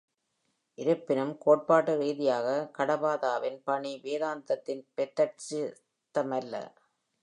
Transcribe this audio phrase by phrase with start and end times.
[0.77, 5.75] இருப்பினும், கோட்பாட்டு ரீதியாக கடபாதாவின் பணி வேதாந்தின், பௌதிஸ்ட
[6.15, 6.55] த்தமல்ல.